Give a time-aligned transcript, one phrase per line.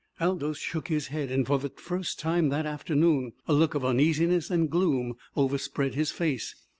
[0.19, 4.49] Aldous shook his head, and for the first time that afternoon a look of uneasiness
[4.49, 6.55] and gloom overspread his face.